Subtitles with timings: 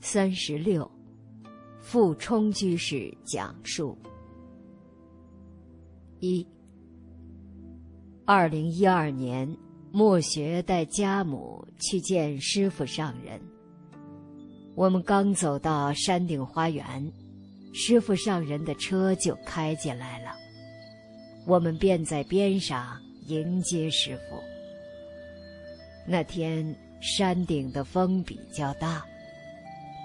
[0.00, 0.88] 三十六，
[1.80, 3.98] 傅冲居士讲述。
[6.20, 6.46] 一，
[8.24, 9.54] 二零一二年，
[9.90, 13.40] 莫学带家母去见师傅上人。
[14.74, 17.12] 我们刚走到山顶花园，
[17.74, 20.30] 师傅上人的车就开进来了，
[21.44, 22.96] 我们便在边上
[23.26, 24.40] 迎接师傅。
[26.06, 29.04] 那天山顶的风比较大。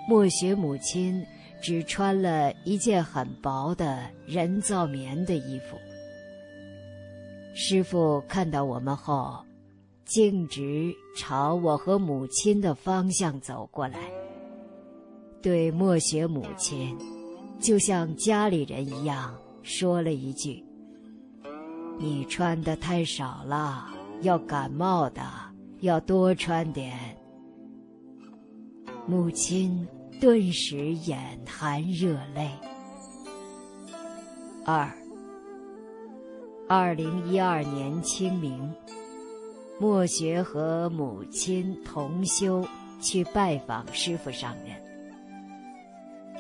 [0.07, 1.25] 莫雪母亲
[1.62, 5.77] 只穿了一件很薄的人造棉的衣服。
[7.55, 9.44] 师傅看到我们后，
[10.03, 13.97] 径直朝我和母亲的方向走过来，
[15.41, 16.97] 对莫雪母亲，
[17.59, 20.61] 就像家里人一样说了一句
[21.97, 23.88] ：“你穿的太少了，
[24.22, 25.23] 要感冒的，
[25.80, 26.97] 要多穿点。”
[29.05, 29.85] 母亲
[30.20, 32.50] 顿时眼含热泪。
[34.66, 34.89] 二，
[36.70, 38.73] 二零一二年清明，
[39.80, 42.66] 莫学和母亲同修
[43.02, 44.81] 去拜访师傅上人。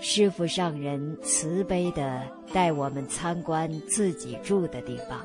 [0.01, 5.19] 师傅上人慈悲的带我们参观自己住的地方，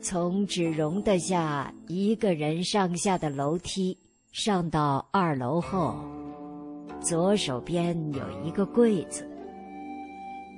[0.00, 3.96] 从只容得下一个人上下的楼梯。
[4.30, 5.96] 上到二楼后，
[7.00, 9.28] 左手边有一个柜子。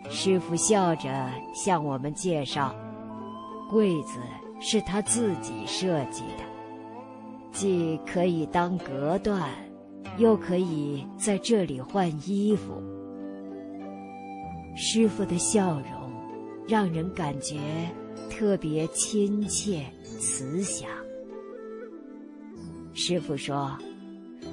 [0.08, 2.74] 师傅笑着向我们介绍，
[3.70, 4.18] 柜子
[4.60, 6.44] 是他自己设计的，
[7.52, 9.48] 既可以当隔断，
[10.18, 12.82] 又可以在这里换衣服。
[14.74, 16.12] 师傅的笑容
[16.66, 17.58] 让人感觉
[18.30, 19.84] 特别亲切
[20.18, 20.88] 慈祥。
[22.94, 23.76] 师傅说：“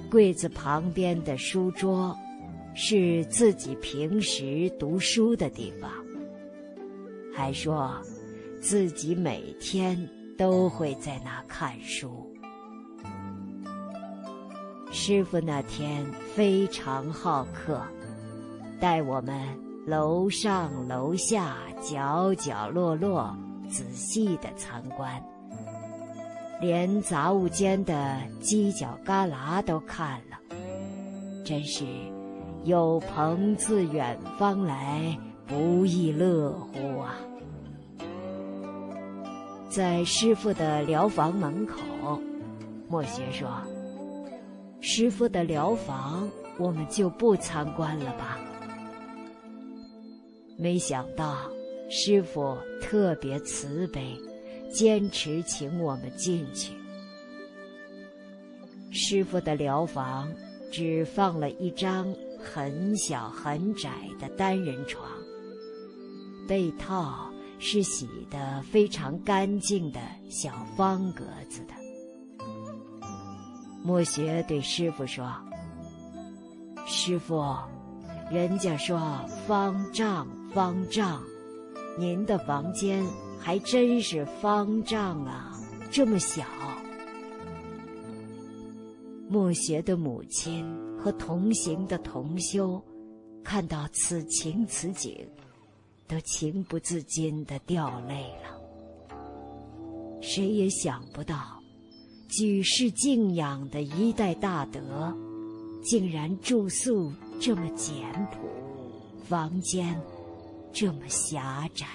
[0.07, 2.15] 柜子旁边的书桌，
[2.73, 5.91] 是自己平时读书的地方。
[7.33, 7.95] 还说，
[8.59, 9.97] 自己每天
[10.37, 12.25] 都会在那看书。”
[14.91, 17.81] 师傅那天非常好客，
[18.79, 19.37] 带我们
[19.85, 23.37] 楼上楼下角角落落
[23.69, 25.21] 仔细的参观。
[26.59, 30.37] 连杂物间的犄角旮旯都看了，
[31.45, 31.85] 真是
[32.63, 37.15] 有朋自远方来，不亦乐乎啊！
[39.69, 41.77] 在师傅的疗房门口，
[42.89, 43.47] 莫学说
[44.81, 48.39] ：“师傅的疗房，我们就不参观了吧？”
[50.57, 51.35] 没想到
[51.87, 54.17] 师傅特别慈悲。
[54.71, 56.73] 坚持请我们进去。
[58.91, 60.31] 师傅的疗房
[60.71, 65.05] 只放了一张很小很窄的单人床，
[66.47, 67.29] 被套
[67.59, 71.73] 是洗得非常干净的小方格子的。
[73.83, 75.31] 莫学对师傅说
[76.87, 77.55] ：“师傅，
[78.31, 78.99] 人家说
[79.45, 81.21] 方丈方丈，
[81.97, 83.05] 您的房间。”
[83.39, 85.51] 还真是方丈啊，
[85.91, 86.43] 这么小。
[89.29, 90.65] 莫学的母亲
[90.97, 92.81] 和同行的同修，
[93.43, 95.27] 看到此情此景，
[96.07, 98.57] 都情不自禁的掉泪了。
[100.21, 101.61] 谁也想不到，
[102.29, 105.15] 举世敬仰的一代大德，
[105.83, 107.97] 竟然住宿这么简
[108.31, 108.47] 朴，
[109.25, 110.01] 房间
[110.71, 111.85] 这么狭窄。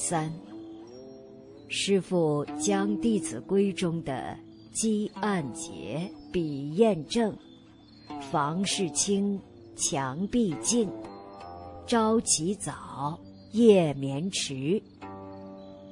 [0.00, 0.32] 三，
[1.68, 4.34] 师父将《弟子规》中的
[4.72, 7.36] “积案洁，笔验证，
[8.32, 9.38] 房事清，
[9.76, 10.90] 墙壁净，
[11.86, 13.20] 朝起早，
[13.52, 14.82] 夜眠迟，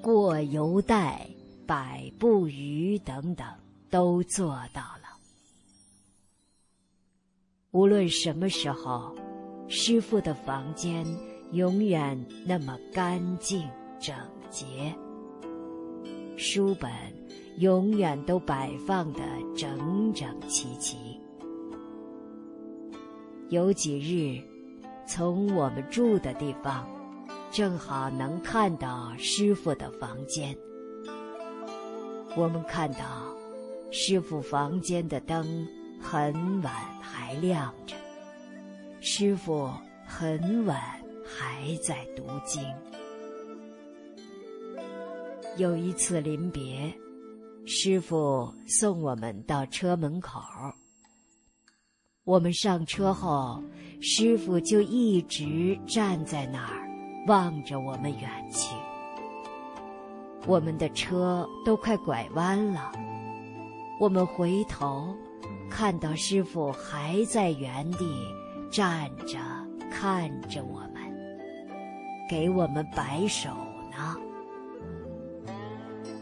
[0.02, 1.28] 过犹待，
[1.66, 3.46] 百步余”等等，
[3.90, 5.18] 都做到了。
[7.72, 9.14] 无论什么时候，
[9.68, 11.06] 师父的房间
[11.52, 13.62] 永远那么干净。
[14.00, 14.14] 整
[14.50, 14.94] 洁，
[16.36, 16.90] 书本
[17.58, 19.20] 永远都摆放的
[19.56, 21.20] 整整齐齐。
[23.48, 24.42] 有几日，
[25.06, 26.86] 从我们住的地方，
[27.50, 30.56] 正好能看到师傅的房间。
[32.36, 32.98] 我们看到，
[33.90, 35.66] 师傅房间的灯
[36.00, 37.96] 很晚还亮着，
[39.00, 39.70] 师傅
[40.06, 40.78] 很晚
[41.24, 42.62] 还在读经。
[45.58, 46.94] 有一次临别，
[47.66, 50.40] 师傅送我们到车门口。
[52.22, 53.60] 我们上车后，
[54.00, 56.88] 师傅就一直站在那儿，
[57.26, 58.72] 望着我们远去。
[60.46, 62.92] 我们的车都快拐弯了，
[63.98, 65.12] 我们回头，
[65.68, 68.06] 看到师傅还在原地
[68.70, 69.40] 站着，
[69.90, 71.02] 看着我们，
[72.30, 73.50] 给我们摆手。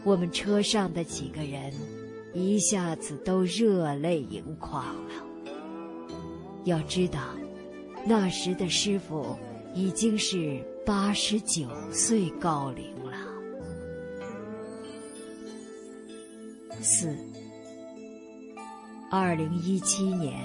[0.03, 1.73] 我们车上的几个人
[2.33, 5.13] 一下子都热泪盈眶了。
[6.63, 7.19] 要知道，
[8.05, 9.37] 那时的师傅
[9.73, 13.17] 已经是八十九岁高龄了。
[16.81, 17.15] 四，
[19.09, 20.39] 二零一七年，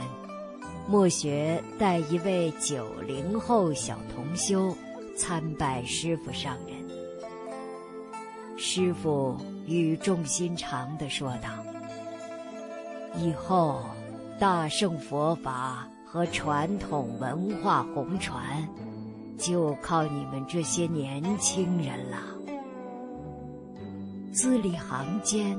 [0.89, 4.77] 莫学带一位九零后小同修
[5.17, 6.82] 参拜师傅上人。
[8.57, 11.49] 师傅语重心长地说道
[13.19, 13.83] ：“以后，
[14.39, 18.67] 大圣佛法和传统文化红传，
[19.37, 22.19] 就靠你们这些年轻人了。”
[24.33, 25.59] 字里行间，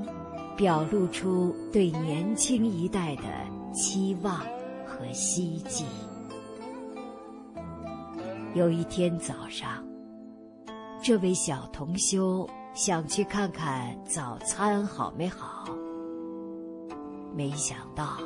[0.56, 3.24] 表露出对年轻一代的
[3.74, 4.38] 期望
[4.86, 5.86] 和希冀。
[8.56, 9.84] 有一天早上，
[11.04, 12.50] 这位小同修。
[12.74, 15.70] 想去看看早餐好没好？
[17.36, 18.18] 没想到，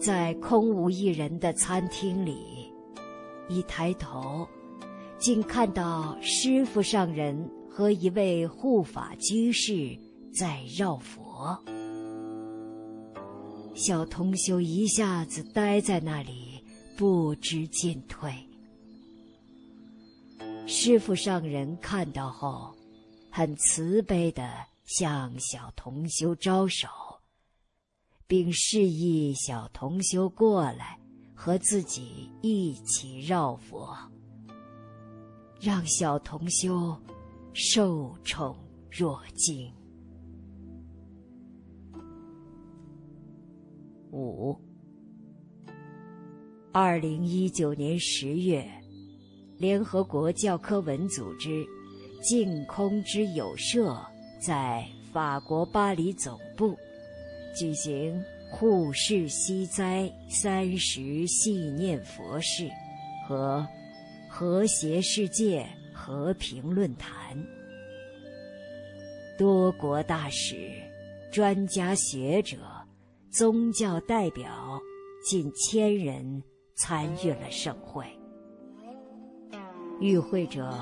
[0.00, 2.72] 在空无一人的餐厅里，
[3.48, 4.46] 一抬头，
[5.18, 9.98] 竟看到师傅上人和一位护法居士
[10.32, 11.58] 在绕佛。
[13.74, 16.62] 小同修一下子呆在那里，
[16.96, 18.32] 不知进退。
[20.64, 22.72] 师傅上人看到后。
[23.36, 24.48] 很慈悲地
[24.84, 26.86] 向小同修招手，
[28.28, 30.96] 并示意小同修过来
[31.34, 33.92] 和自己一起绕佛，
[35.60, 36.96] 让小同修
[37.52, 38.56] 受宠
[38.88, 39.68] 若惊。
[44.12, 44.56] 五，
[46.70, 48.64] 二零一九年十月，
[49.58, 51.66] 联合国教科文组织。
[52.24, 53.94] 净空之友社
[54.40, 54.82] 在
[55.12, 56.74] 法国巴黎总部
[57.54, 58.18] 举行
[58.50, 62.66] 护世息灾三十系念佛事
[63.28, 63.66] 和
[64.26, 67.36] 和谐世界和平论坛，
[69.36, 70.72] 多国大使、
[71.30, 72.56] 专家学者、
[73.30, 74.80] 宗教代表
[75.22, 76.42] 近千人
[76.74, 78.06] 参与了盛会，
[80.00, 80.74] 与会者。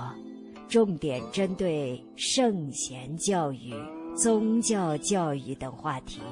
[0.73, 3.75] 重点针对圣贤教育、
[4.17, 6.23] 宗教教育等话题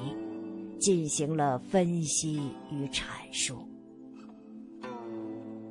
[0.79, 2.41] 进行了分析
[2.71, 3.59] 与阐述。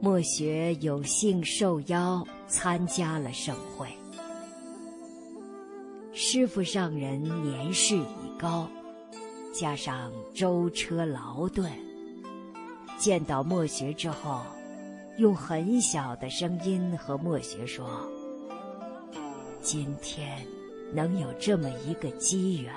[0.00, 3.88] 莫学有幸受邀参加了盛会。
[6.12, 8.70] 师傅上人年事已高，
[9.52, 11.68] 加上舟车劳顿，
[12.96, 14.42] 见到莫学之后，
[15.18, 17.84] 用很小的声音和莫学说。
[19.62, 20.44] 今天
[20.94, 22.72] 能有这么一个机缘，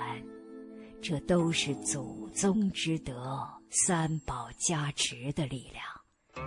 [1.00, 6.46] 这都是祖宗之德、三宝加持的力量，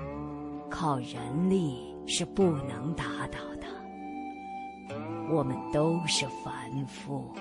[0.69, 3.65] 靠人力是不能达到的。
[5.31, 7.33] 我们都是凡夫，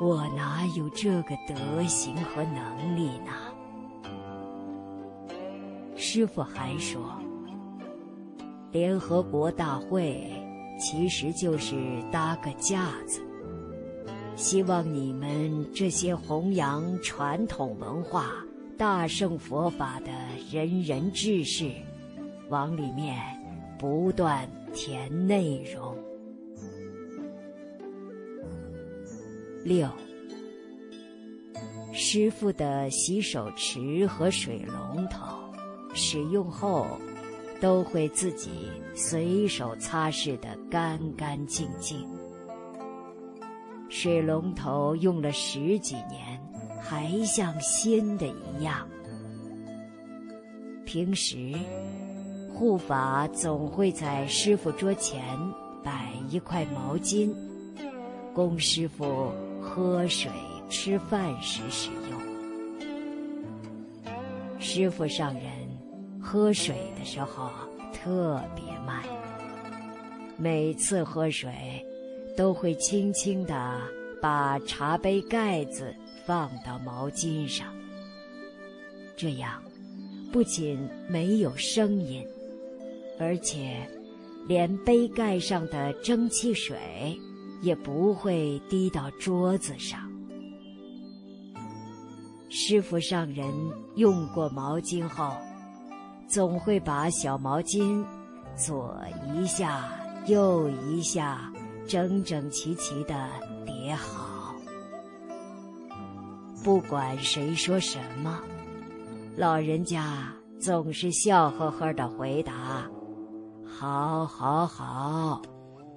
[0.00, 3.32] 我哪有这个德行和能力呢？
[5.96, 7.00] 师傅还说，
[8.72, 10.41] 联合国大会。
[10.84, 11.76] 其实就是
[12.10, 13.20] 搭个架子，
[14.34, 18.32] 希望你们这些弘扬传统文化、
[18.76, 20.10] 大圣佛法的
[20.50, 21.70] 仁人志士，
[22.48, 23.16] 往里面
[23.78, 25.96] 不断填内容。
[29.64, 29.88] 六，
[31.92, 35.38] 师傅的洗手池和水龙头，
[35.94, 36.84] 使用后。
[37.62, 38.50] 都会自己
[38.92, 42.04] 随手擦拭得干干净净。
[43.88, 46.40] 水龙头用了十几年，
[46.80, 48.88] 还像新的一样。
[50.84, 51.52] 平时，
[52.52, 55.22] 护法总会在师傅桌前
[55.84, 57.32] 摆一块毛巾，
[58.34, 60.28] 供师傅喝水、
[60.68, 62.20] 吃饭时使用。
[64.58, 65.61] 师傅上人。
[66.22, 67.50] 喝水的时候
[67.92, 69.02] 特别慢，
[70.36, 71.52] 每次喝水
[72.36, 73.80] 都会轻轻地
[74.20, 77.66] 把茶杯盖子放到毛巾上。
[79.16, 79.60] 这样，
[80.32, 82.24] 不仅没有声音，
[83.18, 83.76] 而且
[84.46, 86.78] 连杯盖上的蒸汽水
[87.60, 90.00] 也不会滴到桌子上。
[92.48, 93.52] 师傅上人
[93.96, 95.36] 用过毛巾后，
[96.32, 98.02] 总会把小毛巾
[98.56, 98.98] 左
[99.34, 99.90] 一下、
[100.24, 101.52] 右一下，
[101.86, 103.28] 整整齐齐的
[103.66, 104.54] 叠好。
[106.64, 108.40] 不管谁说什么。
[109.36, 112.90] 老人家总是笑呵呵的回答
[113.68, 115.42] ：“好，好，好，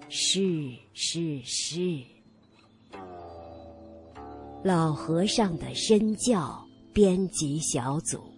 [0.10, 2.04] 是，是，是。”
[4.66, 6.62] 老和尚的身教
[6.94, 8.35] 编辑小组。